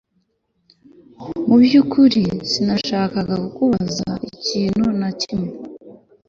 Mubyukuri 1.47 2.21
sinashakaga 2.51 3.33
kukubaza 3.41 4.09
ikintu 4.29 4.85
na 4.99 5.09
kimwe 5.21 5.51